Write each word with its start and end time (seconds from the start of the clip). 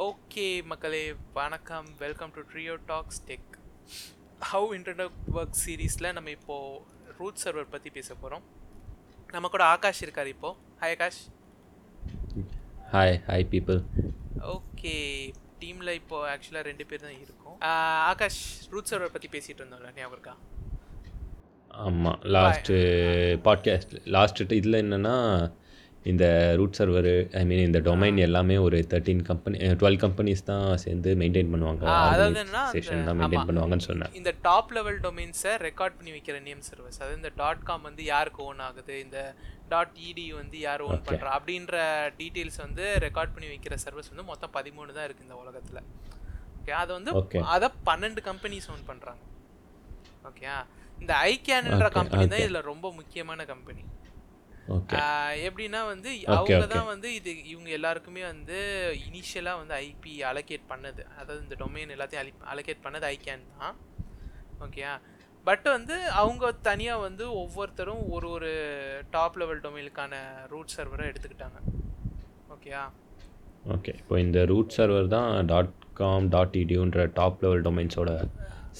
Okay 0.00 0.44
மக்களே 0.64 1.00
வணக்கம். 1.32 1.88
Welcome 1.98 2.30
to 2.34 2.42
Trio 2.52 2.74
Talks 2.86 3.18
Tech 3.26 3.56
how 4.50 4.68
internet 4.76 5.16
work 5.34 5.58
சீரீஸில் 5.62 6.08
நம்ம 6.12 6.30
இப்போது 6.30 6.78
ரூட் 7.18 7.40
சர்வர் 7.42 7.68
பற்றி 7.70 7.90
பேச 7.90 8.14
போகிறோம் 8.14 8.44
நம்ம 9.32 9.48
கூட 9.48 9.64
ஆகாஷ் 9.64 10.02
இருக்கார் 10.02 10.26
இப்போது 10.26 10.56
hi 10.80 10.94
Akash. 10.96 11.20
Hi 12.92 13.18
hi 13.28 13.46
people 13.52 13.80
okay 14.56 14.94
டீமில் 15.60 15.92
இப்போது 16.00 16.30
ஆக்சுவலாக 16.32 16.64
ரெண்டு 16.70 16.86
பேர் 16.86 17.04
தான் 17.06 17.18
இருக்கும். 17.24 17.58
ஆகாஷ் 18.10 18.42
ரூட் 18.70 18.90
சர்வர் 18.90 19.14
பற்றி 19.16 19.30
பேசிகிட்டு 19.34 19.62
இருந்தோம்ல 19.62 19.92
ஞாபகம் 19.98 20.16
இருக்கா? 20.18 20.36
ஆமாம் 21.84 22.20
லாஸ்ட்டு 22.36 22.78
பாட்காஸ்ட் 23.48 23.94
லாஸ்ட்டு 24.16 24.52
இதில் 24.60 24.82
என்னென்னா 24.84 25.16
இந்த 26.10 26.24
ரூட் 26.58 26.76
சர்வர் 26.78 27.08
ஐ 27.40 27.42
மீன் 27.48 27.62
இந்த 27.66 27.80
டொமைன் 27.88 28.16
எல்லாமே 28.26 28.54
ஒரு 28.66 28.78
தேர்ட்டீன் 28.92 29.20
கம்பெனி 29.28 29.58
டுவெல் 29.80 29.98
கம்பெனிஸ் 30.04 30.42
தான் 30.48 30.64
சேர்ந்து 30.84 31.10
மெயின்டைன் 31.20 31.50
பண்ணுவாங்க. 31.52 31.82
செஷன் 32.74 33.04
தான் 33.08 33.18
மெயின்டைன். 33.20 33.46
பண்ணுவாங்கன்னு 33.48 33.86
சொன்னேன். 33.88 34.12
இந்த 34.20 34.30
டாப் 34.46 34.72
லெவல் 34.76 34.98
டொமைன்ஸை 35.04 35.52
ரெக்கார்ட் 35.66 35.96
பண்ணி 35.98 36.12
வைக்கிற 36.16 36.38
நேம் 36.48 36.64
சர்வீஸ் 36.70 36.98
அதாவது 37.00 37.18
இந்த 37.20 37.32
டாட் 37.42 37.62
காம் 37.68 37.86
வந்து 37.88 38.04
யாருக்கு 38.12 38.42
ஓன் 38.48 38.62
ஆகுது? 38.68 38.96
இந்த 39.04 39.18
டாட் 39.72 39.94
இடி 40.08 40.26
வந்து 40.40 40.56
யார் 40.66 40.84
ஓன். 40.88 41.04
பண்ணுறா 41.10 41.30
அப்படின்ற 41.38 41.76
டீட்டெயில்ஸ் 42.20 42.60
வந்து 42.66 42.86
ரெக்கார்ட் 43.06 43.34
பண்ணி 43.36 43.50
வைக்கிற 43.54 43.76
சர்வீஸ் 43.86 44.12
வந்து 44.14 44.26
மொத்தம் 44.32 44.54
பதிமூணு 44.58 44.90
தான் 44.98 45.06
இருக்குது 45.08 45.28
இந்த 45.28 45.38
உலகத்தில். 45.44 45.82
ஓகே 46.60 46.74
அதை 46.82 46.92
வந்து. 46.98 47.12
அதை 47.56 47.68
பன்னெண்டு 47.90 48.22
கம்பெனிஸ் 48.30 48.70
ஓன் 48.74 48.84
பண்ணுறாங்க 48.92 49.22
ஓகே 50.30 50.46
இந்த 51.02 51.12
ஐகேன்ன்ற 51.30 51.86
கம்பெனி 52.00 52.24
தான். 52.32 52.42
இதில் 52.46 52.68
ரொம்ப 52.72 52.86
முக்கியமான 53.00 53.44
கம்பெனி 53.54 53.82
எப்படின்னா 55.46 55.80
வந்து 55.92 56.10
அவங்க. 56.34 56.66
தான் 56.74 56.90
வந்து 56.92 57.08
இது 57.18 57.30
இவங்க 57.52 57.70
எல்லாருக்குமே 57.78 58.22
வந்து 58.32 58.58
இனிஷியலாக 59.08 59.60
வந்து 59.62 59.74
ஐபி 59.88 60.12
அலோகேட் 60.30 60.70
பண்ணது. 60.72 61.02
அதாவது 61.20 61.40
இந்த 61.46 61.56
டொமைன் 61.62 61.94
எல்லாத்தையும் 61.96 62.22
அலி 62.24 62.32
அலோகேட் 62.52 62.84
பண்ணது 62.86 63.06
ஐகேன் 63.14 63.44
தான். 63.62 63.76
ஓகே 64.66 64.84
பட் 65.46 65.66
வந்து 65.76 65.96
அவங்க 66.20 66.52
தனியாக 66.68 67.04
வந்து 67.06 67.24
ஒவ்வொருத்தரும் 67.42 68.02
ஒரு 68.16 68.26
ஒரு 68.36 68.50
டாப் 69.14 69.38
லெவல் 69.40 69.62
டொமைனுக்கான 69.64 70.20
ரூட் 70.52 70.74
சர்வரை 70.76 71.06
எடுத்துக்கிட்டாங்க. 71.10 71.58
ஓகேயா? 72.54 72.82
ஓகே. 73.74 73.92
இப்போ 74.02 74.14
இந்த 74.26 74.38
ரூட் 74.52 74.74
சர்வர் 74.76 75.08
தான் 75.16 75.32
டாட் 75.52 75.74
காம் 76.00 76.28
டாட் 76.34 76.56
இடியூன்ற 76.62 77.08
டாப் 77.18 77.42
லெவல் 77.44 77.64
டொமைன்ஸோட 77.66 78.12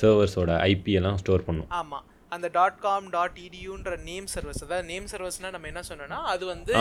சர்வர்ஸோட 0.01 0.53
ஐபி 0.71 0.93
எல்லாம் 1.01 1.19
ஸ்டோர் 1.23 1.47
பண்ணும். 1.49 1.71
ஆமாம் 1.81 2.07
அந்த 2.33 2.47
டாட் 2.57 2.81
காம் 2.85 3.07
டாட் 3.15 3.39
இடியூன்ற 3.47 3.95
நேம் 4.09 4.27
சர்வீஸ் 4.35 4.63
அதாவது 4.65 4.89
நேம் 4.91 5.07
சர்வீஸ்னால் 5.13 5.55
நம்ம 5.57 5.69
என்ன 5.73 5.83
சொன்னோம்னா 5.89 6.19
அது 6.33 6.45
வந்து. 6.53 6.73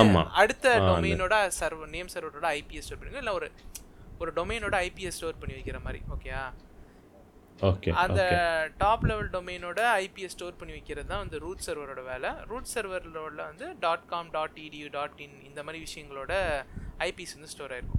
அடுத்த 0.42 0.74
டொமைனோட 0.90 1.36
சர்வர் 1.60 1.94
நேம் 1.96 2.12
சர்வரோட 2.14 2.48
ஐபிஎஸ் 2.60 2.88
ஸ்டோர் 2.88 3.00
பண்ணி 3.02 3.22
இல்லை 3.24 3.34
ஒரு 3.40 3.48
ஒரு 4.22 4.32
டொமைனோட 4.38 4.76
ஐபிஎஸ் 4.88 5.18
ஸ்டோர் 5.20 5.40
பண்ணி 5.42 5.56
வைக்கிற 5.58 5.80
மாதிரி 5.86 6.02
ஓகேயா 6.16 6.44
ஓகே 7.60 7.90
அந்த 8.04 8.22
டாப் 8.78 9.04
லெவல் 9.10 9.30
டொமைனோட 9.34 9.82
ஐபிஎஸ் 10.04 10.36
ஸ்டோர் 10.36 10.58
பண்ணி 10.60 10.74
வைக்கிறது 10.78 11.10
தான் 11.12 11.22
வந்து 11.24 11.40
ரூட் 11.44 11.66
சர்வரோட 11.68 12.02
வேலை. 12.12 12.30
ரூட் 12.52 12.72
சர்வரோட 12.74 13.42
வந்து 13.50 13.68
dot 13.80 14.08
com 14.14 14.32
dot 14.38 14.58
E 14.68 14.88
D 14.98 15.20
U 15.26 15.38
dot 15.50 15.60
மாதிரி 15.64 15.82
விஷயங்களோட 15.88 16.34
ஐபிஎஸ் 17.08 17.36
வந்து 17.38 17.52
ஸ்டோர் 17.54 17.74
ஆயிருக்கும். 17.76 17.98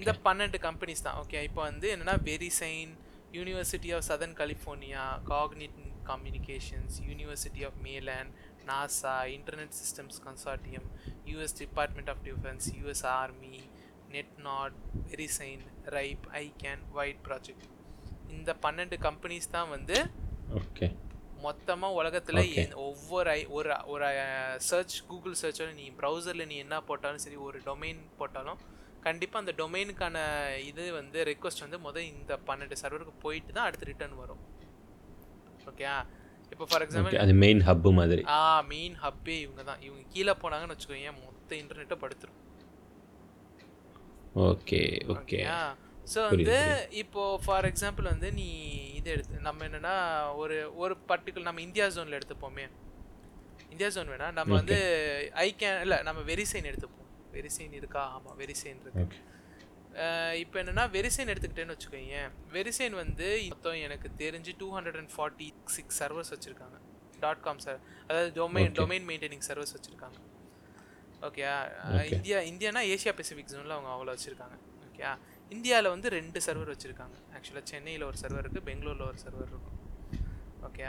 இந்த 0.00 0.12
பன்னெண்டு 0.26 0.58
கம்பெனிஸ் 0.66 1.06
தான் 1.06 1.18
ஓகே 1.22 1.38
இப்போ 1.48 1.60
வந்து 1.62 1.86
என்னன்னா 1.94 2.16
Verisign 2.30 2.92
University 3.32 3.90
of 3.94 4.06
Southern 4.08 4.36
California 4.36 5.02
Cogent 5.30 5.78
Communications 6.04 6.96
University 7.08 7.62
of 7.64 7.78
Maryland 7.82 8.32
NASA 8.64 9.14
Internet 9.36 9.76
Systems 9.80 10.18
Consortium 10.26 10.88
US 11.26 11.56
Department 11.58 12.08
of 12.08 12.22
Defense 12.24 12.66
US 12.78 13.04
Army 13.12 13.54
Netnod 14.08 14.76
Verisign 15.06 15.62
RIPE 15.88 16.26
ICANN 16.40 16.82
white 16.92 17.22
project 17.28 17.66
இந்த 18.30 18.56
பன்னெண்டு 18.62 18.98
கம்பெனிஸ் 18.98 19.50
தான் 19.50 19.68
வந்து 19.68 19.96
ஓகே 20.54 20.86
மொத்தமாக 21.40 21.92
உலகத்தில். 21.92 22.40
ஒவ்வொரு 22.82 23.30
ஐ 23.30 23.40
ஒரு 23.46 23.70
ஒரு 23.84 24.08
சர்ச் 24.68 24.96
கூகுள் 25.06 25.38
சர்ச்சோட 25.42 25.74
நீ 25.74 25.86
ப்ரௌசரில் 25.90 26.46
நீ 26.46 26.56
என்ன 26.56 26.76
போட்டாலும் 26.82 27.18
சரி 27.18 27.36
ஒரு 27.36 27.58
டொமைன் 27.64 28.02
போட்டாலும் 28.18 28.60
கண்டிப்பாக 29.06 29.42
அந்த 29.42 29.52
டொமைனுக்கான 29.60 30.16
இது 30.70 30.82
வந்து 30.98 31.18
ரெக்வஸ்ட் 31.30 31.64
வந்து 31.64 31.78
முதல் 31.86 32.10
இந்த 32.14 32.32
பன்னெண்டு 32.48 32.76
சர்வருக்கு 32.82 33.14
போயிட்டு 33.24 33.56
தான் 33.56 33.68
அடுத்து 33.68 33.90
ரிட்டர்ன் 33.92 34.20
வரும். 34.22 34.42
ஓகே 35.70 35.86
இப்போ 36.52 36.64
ஃபார் 36.70 36.82
எக்ஸாம்பிள் 36.84 37.22
அது 37.24 37.34
மெயின் 37.44 37.62
ஹப்பு 37.68 37.90
மாதிரி. 37.98 38.22
ஆ 38.36 38.40
மெயின் 38.72 38.96
ஹப்பே 39.04 39.36
இவங்க 39.44 39.62
தான். 39.70 39.82
இவங்க 39.86 40.02
கீழே 40.14 40.34
போனாங்கன்னு 40.42 40.74
வச்சுக்கோங்க 40.74 41.12
மொத்த 41.20 41.50
இன்டர்நெட்டை 41.62 41.98
படுத்துரும். 42.02 42.38
ஓகே 44.50 44.82
ஓகே 45.14 45.40
ஸோ 46.12 46.20
வந்து 46.30 46.58
இப்போ 47.02 47.22
ஃபார் 47.44 47.66
எக்ஸாம்பிள் 47.70 48.12
வந்து 48.12 48.28
நீ 48.38 48.46
இது 48.98 49.08
எடுத்து 49.14 49.44
நம்ம 49.48 49.64
என்னன்னா 49.68 49.94
ஒரு 50.42 50.56
ஒரு 50.82 50.94
பர்டிகுலர் 51.10 51.48
நம்ம 51.50 51.62
இந்தியா 51.66 51.86
ஜோனில் 51.96 52.18
எடுத்துப்போமே. 52.18 52.64
இந்தியா 53.72 53.88
ஜோன் 53.94 54.10
வேணா? 54.12 54.28
நம்ம 54.38 54.52
வந்து 54.60 54.78
ஐ 55.44 55.48
கேன் 55.60 55.82
இல்லை 55.84 55.98
நம்ம 56.08 56.20
வெரிசைன் 56.30 56.68
எடுத்துப்போம். 56.70 57.01
வெரிசைன் 57.36 57.74
இருக்கா? 57.80 58.02
ஆமாம் 58.16 58.36
வெரிசைன் 58.42 58.80
இருக்கு. 58.84 59.04
இப்போ 60.42 60.56
என்னன்னா 60.62 60.84
வெரிசைன் 60.96 61.30
எடுத்துக்கிட்டேன்னு 61.32 61.74
வச்சுக்கோங்க 61.76 62.20
வெரிசைன் 62.56 62.94
வந்து 63.02 63.28
மொத்தம் 63.54 63.80
எனக்கு 63.86 64.10
தெரிஞ்சு 64.22 64.52
two 64.62 64.68
hundred 64.76 64.98
and 65.02 65.12
forty 65.16 65.48
six 65.76 65.98
servers 66.02 66.32
வச்சுருக்காங்க 66.34 66.78
டாட் 67.24 67.42
காம் 67.46 67.62
சார் 67.66 67.80
அதாவது 68.08 68.30
டொமைன். 68.40 68.72
டொமைன் 68.80 69.06
மெயின்டைனிங் 69.10 69.44
சர்வர்ஸ் 69.50 69.74
வச்சுருக்காங்க 69.78 70.20
ஓகே. 71.26 71.42
Okay. 71.88 72.06
இந்தியா 72.14 72.38
இந்தியானா 72.52 72.80
ஏசியா 72.92 73.12
பெசிபிக் 73.18 73.50
ஜோனில் 73.50 73.74
அவங்க 73.74 73.90
அவ்வளோ 73.94 74.14
வச்சுருக்காங்க. 74.14 74.56
ஓகே 74.86 75.10
இந்தியாவில் 75.54 75.92
வந்து 75.94 76.08
ரெண்டு 76.16 76.38
சர்வர் 76.46 76.72
வச்சுருக்காங்க. 76.72 77.16
ஆக்சுவலாக 77.36 77.64
சென்னையில் 77.72 78.04
ஒரு 78.08 78.18
சர்வர் 78.22 78.42
இருக்குது 78.44 78.66
பெங்களூரில் 78.68 79.08
ஒரு 79.10 79.18
சர்வர் 79.24 79.50
இருக்கும். 79.52 79.78
ஓகே 80.68 80.86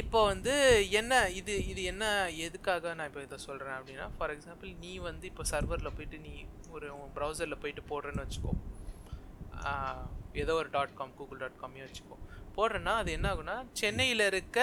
இப்போ 0.00 0.18
வந்து 0.30 0.52
என்ன 1.00 1.12
இது 1.38 1.54
இது 1.72 1.80
என்ன 1.92 2.04
எதுக்காக 2.46 2.94
நான் 2.98 3.08
இப்போ 3.10 3.22
இதை 3.26 3.38
சொல்கிறேன் 3.46 3.76
அப்படின்னா 3.78 4.06
ஃபார் 4.16 4.32
எக்ஸாம்பிள் 4.34 4.70
நீ 4.84 4.92
வந்து 5.08 5.24
இப்போ 5.30 5.44
சர்வரில் 5.52 5.94
போயிட்டு 5.96 6.18
நீ 6.26 6.34
ஒரு 6.76 6.88
ப்ரௌசரில் 7.16 7.60
போயிட்டு 7.62 7.82
போடுறேன்னு 7.90 8.24
வச்சுக்கோ. 8.24 8.52
ஏதோ 10.42 10.54
ஒரு 10.60 10.68
டாட் 10.76 10.94
காம் 10.98 11.14
கூகுள் 11.18 11.40
டாட் 11.42 11.60
காமே 11.62 11.82
வச்சுக்கோ. 11.86 12.16
போடுறேன்னா 12.56 12.94
அது 13.02 13.10
என்ன 13.18 13.26
ஆகும்னா 13.32 13.56
சென்னையில் 13.80 14.24
இருக்க 14.32 14.58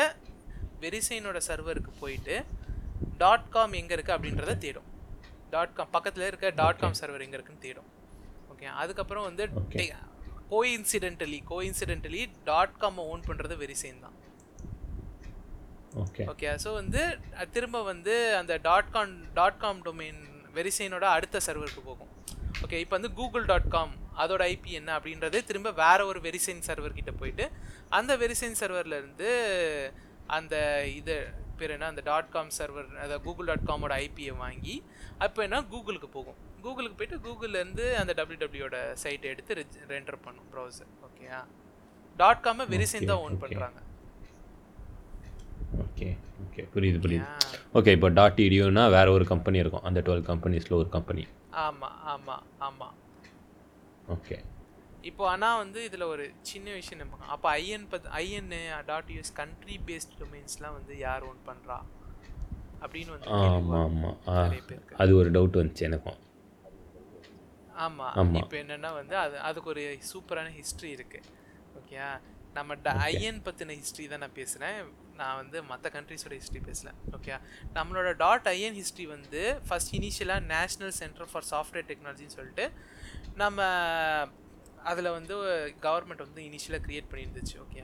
வெரிசைனோட 0.83 1.39
சர்வருக்கு 1.49 1.91
போயிட்டு 2.03 2.35
டாட் 3.21 3.49
காம் 3.55 3.75
எங்கே 3.81 3.95
இருக்குது 3.97 4.15
அப்படின்றத 4.17 4.55
தேடும். 4.65 4.89
டாட் 5.53 5.75
காம் 5.77 5.93
பக்கத்தில் 5.95 6.27
இருக்க 6.29 6.49
டாட் 6.61 6.81
காம் 6.83 6.97
சர்வர் 7.01 7.25
எங்கே 7.27 7.37
இருக்குன்னு 7.39 7.65
தேடும். 7.67 7.89
ஓகே 8.53 8.67
அதுக்கப்புறம் 8.83 9.27
வந்து 9.29 9.45
Okay. 9.63 9.87
Coincidentally 10.53 11.37
coincidentally 11.51 12.19
dot 12.49 12.75
com 12.81 12.99
own 13.11 13.23
பண்ணுறது 13.27 13.55
வெரிசைன் 13.61 14.03
தான். 14.05 14.15
ஓகே 16.01 16.23
ஓகே 16.31 16.49
ஸோ 16.63 16.69
வந்து 16.73 17.01
திரும்ப 17.51 17.81
வந்து 17.83 18.13
அந்த 18.37 18.53
dot 18.61 18.91
com 18.91 19.11
dot 19.33 19.57
com 19.57 19.81
domain 19.83 20.21
வெரிசைனோட 20.55 21.05
அடுத்த 21.09 21.37
சர்வருக்கு 21.45 21.81
போகும். 21.81 22.09
ஓகே 22.63 22.79
இப்போ 22.79 22.95
வந்து 22.95 23.11
கூகுள் 23.13 23.45
டாட் 23.45 23.69
காம் 23.69 23.93
அதோட 24.23 24.41
ஐபி 24.51 24.71
என்ன 24.71 24.89
அப்படின்றது 24.97 25.37
திரும்ப 25.43 25.69
வேற 25.79 25.99
ஒரு 26.05 26.19
வெரிசைன் 26.25 26.65
சர்வர் 26.67 26.97
கிட்ட 26.97 27.11
போயிட்டு 27.13 27.45
அந்த 27.89 28.11
வெரிசைன் 28.17 28.59
சர்வர்ல 28.61 28.97
இருந்து 28.97 29.29
அந்த 30.29 30.55
இது 30.91 31.15
பேர் 31.57 31.73
என்ன 31.75 31.87
அந்த 31.87 32.03
டாட் 32.05 32.29
காம் 32.29 32.51
சர்வர் 32.57 32.89
அதாவது 32.97 33.23
கூகுள் 33.25 33.49
டாட் 33.49 33.67
காமோட 33.69 33.93
ஐபியை 34.05 34.33
வாங்கி 34.37 34.75
அப்போ 35.19 35.39
என்ன 35.47 35.61
கூகுளுக்கு 35.73 36.09
போகும். 36.09 36.37
கூகுளுக்கு 36.63 36.97
போயிட்டு 36.99 37.17
கூகுள்ல 37.25 37.57
இருந்து 37.61 37.85
அந்த 38.01 38.11
டபிள்யூ 38.13 38.39
டபிள்யூட 38.43 38.77
சைட்டை 39.01 39.29
எடுத்து 39.33 39.53
ரெண்டர் 39.91 40.23
பண்ணும் 40.25 40.47
ப்ரௌசர் 40.53 40.91
ஓகேயா 41.07 41.39
டாட் 42.15 42.43
காமை 42.45 42.65
வெரிசைன் 42.71 43.09
தான் 43.09 43.23
ஓன். 43.25 43.41
பண்ணுறாங்க 43.43 43.79
ஓகே 45.83 46.07
ஓகே 46.43 46.63
புரியுது 46.73 46.99
புரியுது. 47.03 47.27
ஓகே 47.73 47.91
இப்போ 47.91 48.09
டாட் 48.09 48.39
இடியூனா 48.39 48.83
வேற 48.89 49.07
ஒரு 49.11 49.25
கம்பெனி 49.25 49.57
இருக்கும். 49.59 49.83
அந்த 49.83 49.99
டுவெல் 50.01 50.25
கம்பெனிஸில் 50.27 50.79
ஒரு 50.79 50.89
கம்பெனி 50.89 51.23
ஆமா 51.63 51.89
ஆமா 52.13 52.35
ஆமா. 52.67 52.87
ஓகே 54.07 54.37
இப்போ 55.09 55.23
ஆனால் 55.29 55.57
வந்து 55.57 55.79
இதில் 55.83 56.09
ஒரு 56.11 56.25
சின்ன 56.41 56.67
விஷயம் 56.71 57.01
நம்ம 57.01 57.25
அப்போ 57.27 57.47
IN 57.59 57.87
but 57.91 58.05
IN 58.19 58.51
dot 58.85 59.09
US 59.09 59.33
country 59.33 59.77
based 59.87 60.13
டொமைன்ஸ்லாம் 60.19 60.75
வந்து 60.77 60.93
யார் 60.97 61.23
ஓன் 61.23 61.41
பண்ணுறா 61.45 61.77
அப்படின்னு 62.81 63.11
வந்து 63.15 63.29
ஆமாம் 63.39 63.81
ஆமாம் 63.81 64.55
அது 64.97 65.11
ஒரு 65.15 65.29
டவுட் 65.31 65.59
வந்துச்சு 65.59 65.87
எனக்கும். 65.89 66.19
ஆமா. 67.85 68.07
ஆமா. 68.21 68.39
இப்போ 68.41 68.57
என்னன்னா 68.57 68.89
வந்து 68.93 69.15
அது 69.17 69.35
அதுக்கு 69.39 69.69
ஒரு 69.69 69.83
சூப்பரான 70.09 70.51
ஹிஸ்ட்ரி 70.57 70.89
இருக்கு. 70.91 71.19
ஓகே 71.79 71.97
நம்ம 72.53 72.75
ஐஎன் 73.07 73.39
பற்றின 73.45 73.75
ஹிஸ்ட்ரி 73.79 74.05
தான் 74.07 74.19
நான் 74.19 74.37
பேசுகிறேன் 74.39 74.79
நான் 75.17 75.35
வந்து 75.35 75.57
மற்ற 75.63 75.89
கண்ட்ரிஸோட 75.89 76.33
ஹிஸ்ட்ரி 76.33 76.61
பேசல 76.61 76.89
ஓகே 77.11 77.33
நம்மளோட 77.73 78.09
டாட் 78.15 78.47
ஐஎன் 78.51 78.77
ஹிஸ்ட்ரி 78.77 79.05
வந்து 79.07 79.41
ஃபஸ்ட் 79.67 79.93
இனிஷியலாக 79.95 80.43
நேஷ்னல் 80.53 80.95
சென்டர் 80.99 81.29
ஃபார் 81.31 81.47
சாஃப்ட்வேர் 81.51 81.87
டெக்னாலஜின்னு 81.89 82.35
சொல்லிட்டு 82.35 82.65
நம்ம 83.35 83.59
அதில் 84.83 85.09
வந்து 85.11 85.35
கவர்மெண்ட் 85.81 86.25
வந்து 86.25 86.41
இனிஷியலாக 86.43 86.83
க்ரியேட் 86.85 87.09
பண்ணியிருந்துச்சு 87.11 87.57
ஓகே 87.59 87.81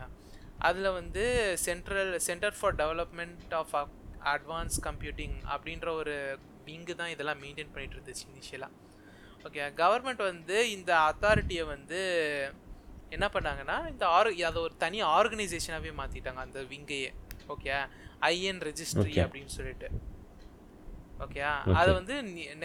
அதில் 0.59 0.89
வந்து 0.91 1.23
Central 1.63 2.13
Centre 2.19 2.57
for 2.59 2.75
Development 2.75 3.53
of 3.53 3.75
Advance 4.33 4.77
Computing 4.83 5.37
அப்படின்ற 5.47 5.89
ஒரு 5.95 6.15
விங்கு 6.65 6.95
தான் 6.95 7.11
இதெல்லாம் 7.11 7.41
மெயின்டைன் 7.41 7.71
பண்ணிகிட்டு 7.73 7.97
இருந்துச்சு 7.97 8.25
இனிஷியலாக 8.29 8.87
ஓகே 9.45 9.61
கவர்மெண்ட் 9.77 10.23
வந்து 10.23 10.57
இந்த 10.69 10.91
அத்தாரிட்டியை 11.05 11.65
வந்து 11.67 11.99
என்ன 13.15 13.27
பண்ணாங்கன்னா 13.33 13.77
இந்த 13.91 14.05
ஆர் 14.17 14.29
அதை 14.49 14.59
ஒரு 14.67 14.75
தனி 14.83 14.99
ஆர்கனைசேஷனாகவே 15.03 15.91
மாற்றிட்டாங்க 16.01 16.41
அந்த 16.45 16.61
விங்கையே 16.71 17.09
ஓகே 17.53 17.71
ஐஎன் 18.29 18.61
ரெஜிஸ்ட்ரி. 18.67 19.13
அப்படின்னு 19.25 19.51
சொல்லிட்டு. 19.57 19.89
ஓகே 21.25 21.41
அதை 21.79 21.91
வந்து 21.93 22.15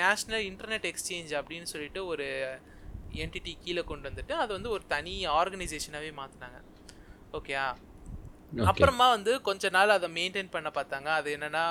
நேஷ்னல் 0.01 0.45
இன்டர்நெட் 0.51 0.87
எக்ஸ்சேஞ்ச் 0.91 1.33
அப்படின்னு 1.39 1.69
சொல்லிட்டு 1.73 2.01
ஒரு 2.13 2.27
என்டிட்டி 3.23 3.53
கீழே 3.65 3.83
கொண்டு 3.91 4.07
வந்துட்டு 4.11 4.35
அது 4.43 4.51
வந்து 4.53 4.71
ஒரு 4.77 4.85
தனி 4.95 5.15
ஆர்கனைசேஷனாகவே 5.39 6.13
மாற்றினாங்க 6.21 6.61
ஓகே 7.39 7.55
அப்புறமா 8.71 9.07
வந்து 9.17 9.33
கொஞ்ச 9.49 9.69
நாள் 9.77 9.97
அதை 9.97 10.09
மெயின்டைன் 10.19 10.51
பண்ண 10.51 10.69
பார்த்தாங்க. 10.75 11.09
அது 11.19 11.29
என்னன்னா 11.37 11.65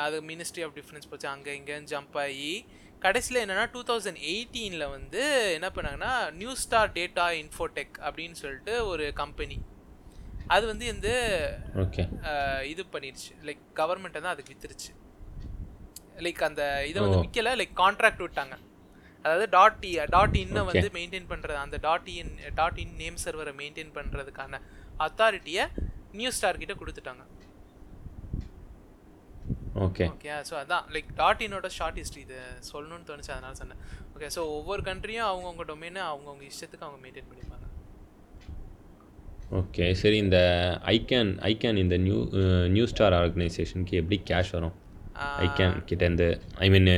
அது 0.00 0.16
மினிஸ்ட்ரி 0.22 0.62
ஆஃப் 0.66 0.74
டிஃபரன்ஸ் 0.78 1.08
போச்சு. 1.10 1.28
அங்கே 1.28 1.52
இங்கேன்னு 1.58 1.90
ஜம்ப் 1.92 2.18
ஆகி 2.24 2.50
கடைசியில் 3.04 3.42
என்னன்னா 3.42 3.66
டூ 3.74 3.80
தௌசண்ட் 3.90 4.20
எயிட்டீனில் 4.32 4.92
வந்து 4.94 5.20
என்ன 5.56 5.68
பண்ணாங்கன்னா 5.76 6.12
நியூ 6.40 6.54
ஸ்டார் 6.62 6.90
டேட்டா 6.98 7.26
இன்ஃபோடெக் 7.42 7.94
அப்படின்னு 8.06 8.36
சொல்லிட்டு 8.42 8.74
ஒரு 8.92 9.04
கம்பெனி 9.20 9.58
அது 10.54 10.64
வந்து 10.70 10.86
இந்த 10.94 11.08
இது 12.72 12.82
பண்ணிடுச்சு 12.94 13.30
லைக் 13.48 13.62
கவர்மெண்ட்டை 13.80 14.20
தான் 14.24 14.34
அதுக்கு 14.34 14.52
வித்துருச்சு. 14.52 14.90
லைக் 16.24 16.42
அந்த 16.48 16.62
இதை 16.90 16.98
வந்து 17.04 17.20
விற்கல 17.24 17.52
லைக் 17.60 17.74
கான்ட்ராக்ட் 17.82 18.22
விட்டாங்க. 18.24 18.54
அதாவது 19.24 19.46
டாட் 19.56 19.84
இ 19.90 19.92
டாட் 20.16 20.36
இன்னை 20.42 20.62
வந்து 20.70 20.88
மெயின்டைன் 20.98 21.28
பண்ணுறது 21.32 21.58
அந்த 21.64 21.78
dot 21.86 22.08
in 22.20 22.34
dot 22.60 22.80
in 22.84 22.94
name 23.02 23.18
சர்வரை 23.24 23.52
மெயின்டைன் 23.60 23.92
பண்ணுறதுக்கான 23.98 24.60
அத்தாரிட்டியை 25.06 25.64
நியூ 26.18 26.30
ஸ்டார் 26.36 26.60
கிட்ட 26.62 26.74
கொடுத்துட்டாங்க. 26.82 27.24
ஓகே 29.86 30.06
ஓகே 30.14 30.30
ஸோ 30.48 30.54
அதான் 30.62 30.86
லைக் 30.94 31.08
டாட் 31.20 31.42
இன்னோட 31.46 31.68
ஷார்ட் 31.78 31.98
ஹிஸ்ட்ரி 32.00 32.22
இது 32.26 32.38
சொல்லணும்னு 32.70 33.06
தோணுச்சு 33.10 33.32
அதனால 33.36 33.54
சொன்னேன். 33.60 33.80
ஓகே 34.14 34.28
ஸோ 34.36 34.42
ஒவ்வொரு 34.56 34.82
கண்ட்ரியும் 34.88 35.28
அவங்கவுங்க 35.30 35.64
டொமைனை 35.70 36.02
அவங்கவுங்க 36.10 36.44
இஷ்டத்துக்கு 36.50 36.86
அவங்க 36.86 37.00
மெயின்டைன் 37.04 37.28
பண்ணிப்பாங்க. 37.30 37.66
ஓகே 39.60 39.86
சரி 40.00 40.18
இந்த 40.24 40.38
ஐகேன் 40.96 41.32
ஐகேன் 41.50 41.80
இந்த 41.84 41.96
நியூ 42.06 42.18
நியூ 42.76 42.84
ஸ்டார் 42.92 43.16
ஆர்கனைசேஷனுக்கு 43.22 43.94
எப்படி 44.02 44.18
கேஷ் 44.30 44.52
வரும்? 44.56 44.76
ஐகேன் 45.44 45.74
கிட்டேருந்து 45.88 46.26
ஐ 46.64 46.66
மீன் 46.74 46.90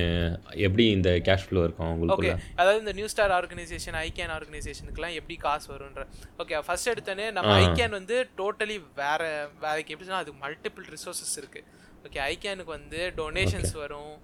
எப்படி 0.67 0.84
இந்த 0.96 1.11
கேஷ் 1.29 1.46
ஃப்ளோ 1.46 1.62
இருக்கும் 1.67 1.87
ஓகே 1.87 1.94
உங்களுக்குள்ள 1.94 2.34
அதாவது 2.61 2.82
இந்த 2.82 2.93
நியூ 2.99 3.08
ஸ்டார் 3.12 3.32
ஆர்கனைசேஷன் 3.38 3.96
ஐகேன் 4.02 4.32
ஆர்கனைசேஷனுக்குலாம் 4.37 5.17
எப்படி 5.20 5.37
காசு 5.46 5.67
வரும்ன்ற. 5.73 6.02
ஓகே 6.43 6.61
ஃபர்ஸ்ட் 6.67 6.90
எடுத்தோன்னே 6.93 7.26
நம்ம 7.38 7.55
ஐகேன் 7.64 7.96
வந்து 7.99 8.19
டோட்டலி 8.40 8.76
வேற 9.02 9.23
வேலைக்கு 9.64 9.94
எப்படி 9.94 10.08
சொன்னா 10.11 10.23
அது 10.26 10.34
மல்டிபிள் 10.44 10.87
ரிசோர்சஸ் 10.96 11.34
இருக்கு. 11.43 11.62
ஓகே 12.07 12.21
ஐகேனுக்கு 12.31 12.73
வந்து 12.79 13.01
டொனேஷன்ஸ் 13.19 13.75
வரும். 13.83 14.15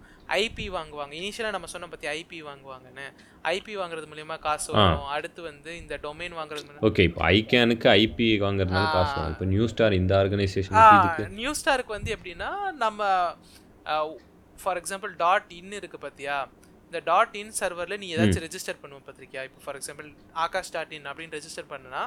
ஐபி 0.42 0.64
வாங்குவாங்க. 0.76 1.12
இனிஷியலாக 1.20 1.54
நம்ம 1.56 1.68
சொன்ன 1.72 1.88
பற்றி 1.92 2.06
ஐபி 2.18 2.38
வாங்குவாங்கன்னு. 2.48 3.06
ஐபி 3.52 3.74
வாங்குறது 3.80 4.08
மூலியமா 4.10 4.36
காசு 4.46 4.68
வரும். 4.72 5.06
அடுத்து 5.16 5.40
வந்து 5.50 5.70
இந்த 5.82 5.94
டொமைன் 6.06 6.36
வாங்குறது 6.40 6.86
ஓகே 6.88 7.04
இப்போ 7.08 7.22
ஐகேனுக்கு 7.36 7.88
ஐபி 8.02 8.28
வாங்குறதுனால 8.44 8.86
காசு 8.96 9.14
வரும். 9.18 9.34
இப்போ 9.36 9.48
நியூ 9.54 9.66
ஸ்டார் 9.72 9.98
இந்த 10.00 10.14
ஆர்கனைசேஷனுக்கு 10.22 10.98
இதுக்கு. 11.00 11.26
நியூ 11.40 11.52
ஸ்டாருக்கு 11.60 11.96
வந்து 11.98 12.14
எப்படின்னா 12.16 12.50
நம்ம 12.84 13.10
ஃபார் 14.62 14.80
எக்ஸாம்பிள் 14.82 15.12
டாட் 15.24 15.50
இன் 15.60 15.76
இருக்கு 15.80 16.00
பார்த்தியா 16.06 16.36
இந்த 16.88 17.00
டாட் 17.10 17.34
இன் 17.40 17.52
சர்வரில் 17.60 18.00
நீ 18.02 18.06
ஏதாச்சும் 18.14 18.44
ரெஜிஸ்டர் 18.46 18.78
பண்ணுவோம் 18.82 19.04
பார்த்திருக்கியா 19.06 19.42
இப்போ 19.48 19.60
for 19.64 19.76
example 19.78 20.06
Akash 20.44 20.72
dot 20.76 20.94
in 20.98 21.08
அப்படின்னு 21.10 21.36
ரெஜிஸ்டர் 21.38 21.68
பண்ணுனா 21.72 22.02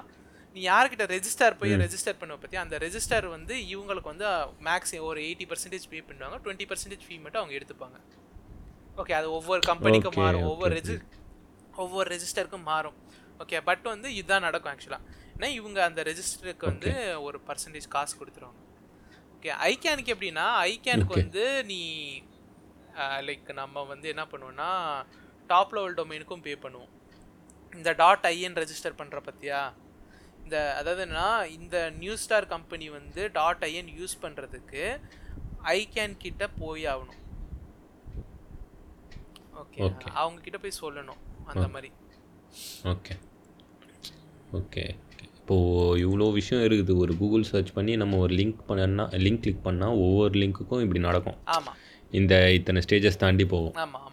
நீ 0.55 0.61
யார்கிட்ட 0.69 1.03
ரெஜிஸ்டர் 1.15 1.53
போய் 1.59 1.73
ரெஜிஸ்டர் 1.81 2.17
பண்ணுவ 2.21 2.37
பார்த்தியா 2.41 2.63
அந்த 2.65 2.77
ரெஜிஸ்டர் 2.83 3.25
வந்து 3.35 3.53
இவங்களுக்கு 3.73 4.09
வந்து 4.13 4.25
மேக்ஸ் 4.67 4.93
ஒரு 5.09 5.19
எயிட்டி 5.27 5.45
பர்சன்டேஜ் 5.51 5.85
பே 5.91 5.99
பண்ணுவாங்க. 6.07 6.37
டுவெண்ட்டி 6.45 6.67
பர்சன்டேஜ் 6.71 7.03
ஃபீ 7.07 7.15
மட்டும் 7.25 7.41
அவங்க 7.41 7.53
எடுத்துப்பாங்க. 7.59 7.99
ஓகே 9.01 9.13
அது 9.19 9.27
ஒவ்வொரு 9.37 9.61
கம்பெனிக்கும் 9.69 10.17
மாறும். 10.21 10.45
ஒவ்வொரு 10.51 10.73
ரெஜி 10.79 10.95
ஒவ்வொரு 11.83 12.07
ரெஜிஸ்டருக்கும் 12.13 12.65
மாறும். 12.71 12.97
ஓகே 13.43 13.59
பட் 13.69 13.85
வந்து 13.93 14.07
இதுதான் 14.19 14.45
நடக்கும் 14.47 14.71
ஆக்சுவலாக 14.71 15.05
ஏன்னா 15.35 15.49
இவங்க 15.59 15.79
அந்த 15.89 16.01
ரெஜிஸ்டருக்கு 16.09 16.65
வந்து 16.71 16.91
ஒரு 17.27 17.37
பர்சன்டேஜ் 17.47 17.87
காசு 17.95 18.13
கொடுத்துருவாங்க. 18.19 18.59
ஓகே 19.35 19.51
ஐகேனுக்கு 19.69 20.13
எப்படின்னா 20.15 20.47
ஐகேனுக்கு. 20.71 21.15
வந்து 21.21 21.45
நீ 21.71 21.79
லைக் 23.27 23.49
நம்ம 23.61 23.83
வந்து 23.93 24.07
என்ன 24.13 24.23
பண்ணுவோம்னா 24.31 24.69
டாப் 25.51 25.73
லெவல் 25.77 25.95
டொமைனுக்கும் 25.99 26.43
பே 26.47 26.53
பண்ணுவோம். 26.65 26.91
இந்த 27.79 27.89
டாட் 28.03 28.27
ஐஎன் 28.33 28.59
ரெஜிஸ்டர் 28.61 28.99
பண்ணுற 28.99 29.19
பற்றியா 29.29 29.61
இந்த 30.51 30.63
அதாவது 30.79 31.01
என்னன்னா 31.03 31.27
இந்த 31.57 31.75
நியூ 31.99 32.13
ஸ்டார் 32.21 32.45
கம்பெனி 32.53 32.87
வந்து 32.95 33.21
டாட் 33.37 33.61
ஐஎன் 33.67 33.91
யூஸ் 33.99 34.15
பண்ணுறதுக்கு 34.23 34.81
ஐகேன் 35.73 36.15
கிட்ட 36.23 36.43
போய் 36.61 36.83
ஆகணும். 36.93 37.21
ஓகே. 39.61 40.09
அவங்க 40.21 40.41
கிட்ட 40.47 40.57
போய் 40.63 40.75
சொல்லணும் 40.81 41.21
அந்த 41.51 41.65
மாதிரி. 41.75 41.89
ஓகே 42.93 43.15
ஓகே 44.59 44.83
இப்போது 45.27 45.95
இவ்வளோ 46.05 46.27
விஷயம் 46.39 46.65
இருக்குது. 46.69 46.95
ஒரு 47.03 47.15
கூகுள் 47.21 47.49
சர்ச் 47.51 47.73
பண்ணி 47.77 47.95
நம்ம 48.03 48.19
ஒரு 48.25 48.35
லிங்க் 48.41 48.61
பண்ணா 48.71 49.05
லிங்க் 49.25 49.43
கிளிக் 49.45 49.65
பண்ணால் 49.69 50.01
ஒவ்வொரு 50.05 50.35
லிங்க்குக்கும் 50.43 50.83
இப்படி 50.87 51.03
நடக்கும். 51.09 51.39
ஆமாம் 51.57 51.79
இந்த 52.21 52.35
இத்தனை 52.59 52.81
ஸ்டேஜஸ் 52.87 53.23
தாண்டி 53.25 53.47
போகும். 53.55 53.77
ஆமாம் 53.85 54.10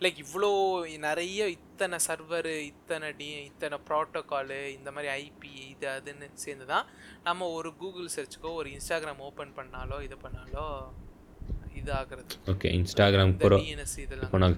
லைக் 0.00 0.18
இவ்வளோ 0.22 0.48
நிறைய 1.04 1.42
இத்தனை 1.54 1.98
சர்வரு 2.06 2.54
இத்தனை 2.68 3.08
டி 3.18 3.28
இத்தனை 3.42 3.76
ப்ரோட்டோகாலு 3.86 4.60
இந்த 4.74 4.90
மாதிரி 4.92 5.08
ஐபி 5.18 5.52
இது 5.66 5.86
அதுன்னு 5.92 6.28
சேர்ந்து 6.42 6.66
தான் 6.66 6.86
நம்ம 7.24 7.48
ஒரு 7.54 7.70
கூகுள் 7.78 8.14
சர்ச்சுக்கோ 8.14 8.52
ஒரு 8.58 8.70
இன்ஸ்டாகிராம் 8.74 9.24
ஓப்பன் 9.26 9.54
பண்ணாலோ 9.56 9.98
இது 10.06 10.16
பண்ணாலோ 10.24 10.66
இது 11.76 11.90
ஆகுறது 11.96 12.36
ஓகே 12.52 12.68
இன்ஸ்டாகிராம் 12.76 13.34
டிஎன்எஸ் 13.42 13.96
இதெல்லாம் 14.02 14.28
இப்போ 14.28 14.40
நான் 14.44 14.56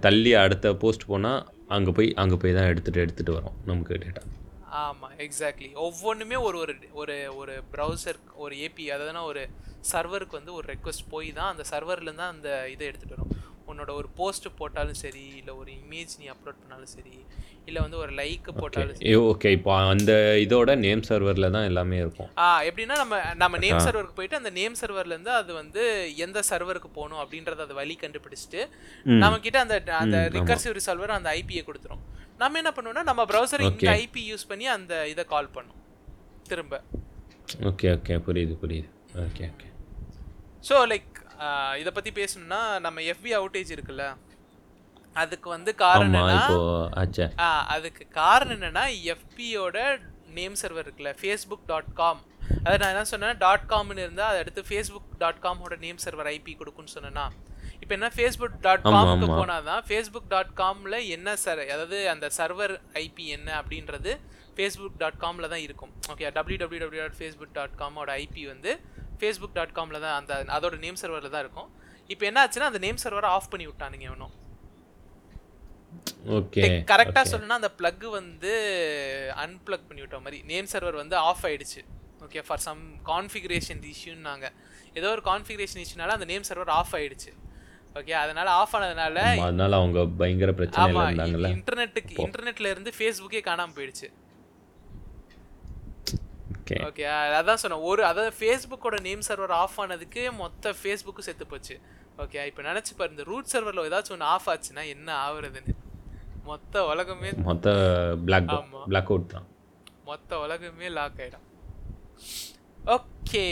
தள்ளி 0.00 0.32
அடுத்த 0.40 0.74
போஸ்ட் 0.82 1.08
போனால் 1.08 1.40
அங்கே 1.76 1.92
போய் 1.96 2.10
அங்கே 2.22 2.38
போய் 2.38 2.56
தான் 2.58 2.70
எடுத்துகிட்டு 2.70 3.04
எடுத்துகிட்டு 3.04 3.36
வரோம் 3.38 3.56
நமக்கு 3.66 4.00
டேட்டா 4.02 4.22
ஆமாம் 4.80 5.14
எக்ஸாக்ட்லி 5.24 5.68
ஒவ்வொன்றுமே 5.84 6.36
ஒரு 6.46 6.58
ஒரு 6.62 6.72
ஒரு 7.00 7.16
ஒரு 7.38 7.54
ப்ரௌசர் 7.72 8.18
ஒரு 8.38 8.54
ஏபி 8.66 8.84
அதாவதுனா 8.90 9.22
ஒரு 9.30 9.42
சர்வருக்கு 9.90 10.38
வந்து 10.38 10.52
ஒரு 10.54 10.66
ரெக்வஸ்ட் 10.68 11.10
போய் 11.10 11.30
தான் 11.32 11.50
அந்த 11.52 11.64
சர்வர்லேருந்து 11.70 12.22
தான் 12.22 12.34
அந்த 12.34 12.50
இதை 12.72 12.84
எடுத்துகிட்டு 12.88 13.16
வரும். 13.16 13.29
உன்னோட 13.72 13.90
ஒரு 14.00 14.08
போஸ்ட் 14.18 14.48
போட்டாலும் 14.60 15.00
சரி 15.04 15.24
இல்லை 15.40 15.52
ஒரு 15.60 15.70
இமேஜ் 15.80 16.12
நீ 16.20 16.26
அப்லோட் 16.34 16.60
பண்ணாலும் 16.62 16.92
சரி 16.96 17.14
இல்லை 17.68 17.80
வந்து 17.84 17.98
ஒரு 18.02 18.12
லைக் 18.20 18.46
போட்டாலும் 18.60 18.96
சரி. 18.98 19.10
ஓகே 19.30 19.48
இப்போ 19.56 19.72
அந்த 19.92 20.12
இதோட 20.44 20.70
நேம் 20.84 21.02
சர்வரில் 21.08 21.52
தான் 21.56 21.66
எல்லாமே 21.70 21.96
இருக்கும். 22.04 22.30
ஆ 22.44 22.46
எப்படின்னா 22.68 22.96
நம்ம 23.02 23.16
நம்ம 23.42 23.58
நேம் 23.64 23.82
சர்வருக்கு 23.86 24.16
போயிட்டு 24.18 24.38
அந்த 24.40 24.50
நேம் 24.58 24.78
சர்வர்லேருந்து 24.80 25.32
அது 25.40 25.50
வந்து 25.60 25.82
எந்த 26.24 26.42
சர்வருக்கு 26.50 26.90
போகணும் 26.98 27.20
அப்படின்றத 27.24 27.66
அது 27.66 27.76
வழி 27.80 27.96
கண்டுபிடிச்சிட்டு 28.02 28.62
நம்ம 29.24 29.38
கிட்ட 29.46 29.60
அந்த 29.64 29.76
அந்த 30.02 30.18
ரிகர்சிவ் 30.38 30.76
ரிசால்வர் 30.78 31.16
அந்த 31.18 31.30
ஐபியை 31.40 31.64
கொடுத்துரும். 31.68 32.02
நம்ம 32.42 32.58
என்ன 32.62 32.72
பண்ணுவோம்னா 32.76 33.04
நம்ம 33.10 33.24
ப்ரௌசர் 33.32 33.66
இந்த 33.68 33.90
ஐபி 34.04 34.24
யூஸ் 34.30 34.48
பண்ணி 34.52 34.68
அந்த 34.76 34.94
இதை 35.12 35.24
கால் 35.34 35.54
பண்ணும். 35.56 35.78
திரும்ப. 36.50 36.74
ஓகே 37.70 37.88
ஓகே 37.96 38.16
புரியுது 38.28 38.56
புரியுது. 38.62 38.88
ஓகே 39.26 39.44
ஓகே 39.52 39.68
ஸோ 40.68 40.76
லைக் 40.92 41.19
இதை 41.80 41.90
பற்றி 41.92 42.10
பேசணும்னா 42.18 42.62
நம்ம 42.86 43.02
எஃபி 43.12 43.30
அவுட்டேஜ் 43.38 43.70
இருக்குல்ல 43.76 44.06
அதுக்கு 45.16 45.48
வந்து 45.54 45.70
காரணம் 45.84 46.16
என்னன்னா 46.20 46.40
அதுக்கு 47.74 48.04
காரணம் 48.20 48.56
என்னன்னா 48.56 48.84
எஃபியோட 49.14 49.78
நேம் 50.38 50.58
சர்வர் 50.60 50.84
இருக்குல்ல 50.86 51.12
ஃபேஸ்புக் 51.20 51.64
டாட் 51.70 51.92
காம் 52.00 52.20
அதாவது 52.58 52.80
நான் 52.82 52.92
என்ன 52.94 53.08
சொன்னேன் 53.12 53.38
டாட் 53.44 53.66
காம்னு 53.72 54.04
இருந்தால் 54.04 54.30
அதை 54.30 54.40
அடுத்து 54.44 54.62
ஃபேஸ்புக் 54.68 55.08
டாட் 55.18 55.40
காமோட 55.46 55.74
நேம் 55.84 56.00
சர்வர் 56.04 56.30
ஐபி 56.34 56.52
கொடுக்குன்னு 56.60 56.94
சொன்னேன்னா 56.96 57.24
இப்போ 57.82 57.94
என்ன 57.96 58.08
ஃபேஸ்புக் 58.16 58.56
டாட் 58.64 58.82
காம்க்கு. 58.86 59.26
போனால் 59.38 59.66
தான் 59.68 59.82
ஃபேஸ்புக் 59.88 60.28
டாட் 60.32 60.52
காமில் 60.60 60.96
என்ன 61.16 61.28
சர் 61.44 61.62
அதாவது 61.66 61.98
அந்த 62.08 62.26
சர்வர் 62.38 62.74
ஐபி 63.02 63.26
என்ன 63.36 63.48
அப்படின்றது 63.60 64.12
ஃபேஸ்புக் 64.56 64.98
டாட் 65.02 65.20
காமில் 65.24 65.50
தான் 65.52 65.62
இருக்கும். 65.66 65.92
Okay 66.12 66.30
W 66.36 66.58
W 66.62 66.80
W 66.84 67.02
dot 67.04 67.18
Facebook 67.20 67.54
dot 67.58 67.76
காமோட 67.82 68.10
IP 68.24 68.42
வந்து 68.52 68.72
ஃபேஸ்புக் 69.20 69.56
டாட் 69.58 69.76
காமில் 69.78 70.02
தான் 70.04 70.16
அந்த 70.20 70.32
அதோட 70.56 70.78
நேம் 70.86 71.00
சர்வரில் 71.02 71.34
தான் 71.34 71.44
இருக்கும். 71.46 71.70
இப்போ 72.12 72.24
என்ன 72.30 72.38
ஆச்சுன்னா 72.44 72.70
அந்த 72.72 72.82
நேம் 72.86 73.02
சர்வரை 73.04 73.30
ஆஃப் 73.36 73.50
பண்ணி 73.54 73.66
விட்டானுங்க 73.70 74.06
எவனும் 74.10 74.36
ஓகே 76.36 76.62
கரெக்டாக 76.90 77.24
சொல்லணும்னா 77.30 77.58
அந்த 77.60 77.70
plug 77.78 78.02
வந்து 78.18 78.52
அன்பிளக் 79.44 79.86
பண்ணி 79.88 80.02
விட்ட 80.04 80.18
மாதிரி 80.24 80.38
நேம் 80.50 80.68
சர்வர் 80.72 80.98
வந்து 81.02 81.16
ஆஃப் 81.28 81.44
ஆயிடுச்சு. 81.48 81.80
ஓகே 82.24 82.40
ஃபார் 82.46 82.62
சம் 82.66 82.82
கான்ஃபிகரேஷன் 83.10 83.80
இஷ்யூன்னாங்க 83.92 84.46
ஏதோ 84.98 85.08
ஒரு 85.16 85.22
கான்ஃபிகரேஷன் 85.30 85.82
இஷ்யூனால 85.84 86.16
அந்த 86.18 86.26
நேம் 86.32 86.46
சர்வர் 86.48 86.72
ஆஃப் 86.78 86.94
ஆயிடுச்சு. 86.98 87.32
ஓகே 87.98 88.14
அதனால 88.22 88.48
ஆஃப் 88.60 88.74
ஆனதுனால 88.78 89.18
அதனால 89.46 89.78
அவங்க 89.80 90.00
பயங்கர 90.20 90.52
இருந்தாங்கல்ல? 90.58 91.50
இன்டர்நெட்டுக்கு 91.56 92.16
இன்டர்நெட்ல 92.26 92.72
இருந்து 92.74 92.92
ஃபேஸ்புக்கே 92.98 93.42
காணாம 93.48 93.74
போயிடுச்சு. 93.78 94.08
ஓகே 96.70 96.78
ஓகே 96.88 97.04
அதான் 97.38 97.60
சொன்னேன். 97.62 97.84
ஒரு 97.90 98.02
அதாவது 98.10 98.32
ஃபேஸ்புக்கோட 98.38 98.96
நேம் 99.06 99.22
சர்வர் 99.28 99.54
ஆஃப் 99.62 99.78
ஆனதுக்கு 99.82 100.22
மொத்த 100.42 100.72
ஃபேஸ்புக்கும் 100.80 101.26
செத்து 101.28 101.46
போச்சு. 101.52 101.76
ஓகே 102.24 102.40
இப்போ 102.50 102.62
நினச்சி 102.68 102.92
பாரு 102.98 103.14
இந்த 103.14 103.24
ரூட் 103.30 103.50
சர்வரில் 103.52 103.86
ஏதாச்சும் 103.88 104.16
ஒன்று 104.16 104.28
ஆஃப் 104.34 104.48
ஆச்சுன்னா 104.52 104.84
என்ன 104.94 105.08
ஆகுறதுன்னு 105.26 105.74
மொத்த 106.50 106.84
உலகமே 106.92 107.30
மொத்த 107.48 107.74
பிளாக். 108.26 108.48
பிளாக் 108.90 109.10
அவுட் 109.12 109.32
தான். 109.34 109.48
மொத்த 110.10 110.38
உலகமே 110.44 110.88
லாக் 110.98 111.20
ஆயிடும். 111.24 111.46
ஓகே 112.96 113.44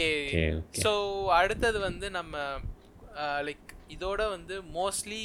ஸோ 0.83 0.91
அடுத்தது 1.39 1.77
வந்து 1.89 2.07
நம்ம 2.17 2.37
லைக் 3.47 3.69
இதோட 3.95 4.21
வந்து 4.35 4.55
மோஸ்ட்லி 4.77 5.23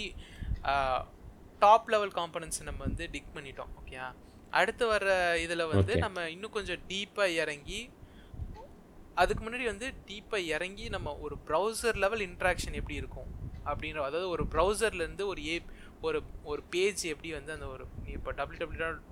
டாப் 1.65 1.91
லெவல் 1.95 2.15
காம்பனன்ட்ஸ் 2.19 2.67
நம்ம 2.69 2.81
வந்து 2.89 3.05
டிக் 3.15 3.35
பண்ணிட்டோம். 3.37 3.73
ஓகே 3.81 3.99
அடுத்து 4.61 4.85
வர 4.93 5.07
இதில் 5.45 5.71
வந்து. 5.73 5.95
நம்ம 6.05 6.27
இன்னும் 6.35 6.57
கொஞ்சம் 6.57 6.83
டீப்பாக 6.91 7.39
இறங்கி 7.43 7.81
அதுக்கு 9.23 9.43
முன்னாடி 9.45 9.67
வந்து 9.71 9.89
டீப்பாக 10.11 10.51
இறங்கி 10.57 10.85
நம்ம 10.95 11.09
ஒரு 11.25 11.35
ப்ரௌசர் 11.49 11.99
லெவல் 12.05 12.23
இன்ட்ராக்ஷன் 12.29 12.79
எப்படி 12.81 12.97
இருக்கும்? 13.03 13.29
அப்படின்ற 13.71 14.01
அதாவது 14.09 14.29
ஒரு 14.35 14.45
ப்ரௌசர்லேருந்து 14.53 15.25
ஒரு 15.33 15.41
ஏ 15.51 15.55
ஒரு 16.07 16.19
ஒரு 16.53 16.63
பேஜ் 16.73 17.03
எப்படி 17.13 17.31
வந்து 17.37 17.53
அந்த 17.57 17.67
ஒரு 17.75 17.85
நீ 18.05 18.11
இப்போ 18.19 18.33
W 18.39 18.59
W 18.63 18.81
dot 18.87 19.05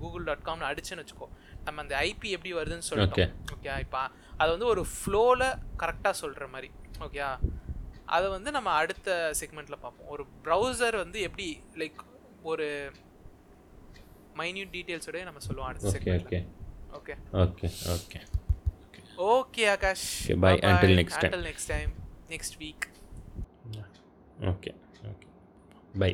Google 0.00 0.26
dot 0.28 0.42
காம்னு 0.48 0.66
அடிச்சுன்னு 0.70 1.02
வச்சுக்கோ 1.02 1.28
நம்ம 1.66 1.80
அந்த 1.84 1.94
ஐபி 2.08 2.28
எப்படி 2.36 2.50
வருதுன்னு 2.58 2.88
சொல்லிட்டோம். 2.90 3.32
ஓகே 3.54 3.76
இப்போ 3.84 4.02
அதை 4.40 4.48
வந்து 4.54 4.68
ஒரு 4.72 4.82
ஃப்ளோவில் 4.94 5.46
கரெக்டாக 5.82 6.14
சொல்கிற 6.22 6.46
மாதிரி. 6.54 6.70
ஓகே 7.06 7.22
அதை 8.16 8.26
வந்து 8.36 8.50
நம்ம 8.56 8.70
அடுத்த 8.80 9.08
செக்மெண்ட்டில் 9.40 9.82
பார்ப்போம். 9.84 10.10
ஒரு 10.14 10.24
ப்ரௌசர் 10.46 10.96
வந்து 11.04 11.20
எப்படி 11.28 11.46
லைக் 11.82 12.02
ஒரு 12.52 12.66
மைன்யூட் 14.36 14.72
டீட்டெயில்ஸோடய 14.76 15.24
நம்ம 15.24 15.42
சொல்லுவோம் 15.48 15.68
அடுத்த 15.70 15.88
ஓகே 15.88 15.94
செக்மெண்ட்டில் 15.96 16.46
okay 16.98 17.14
okay 17.42 17.68
okay 17.94 18.20
okay 18.76 19.00
okay 19.30 19.64
Akash 19.74 20.06
bye. 20.44 20.56
Until 20.70 20.92
next 21.00 21.16
time. 21.16 21.26
until 21.26 21.44
next 21.50 21.66
time. 21.66 21.90
Next 22.28 22.54
week. 22.58 22.82
Okay 24.52 24.70
okay 25.10 25.26
bye 25.98 26.12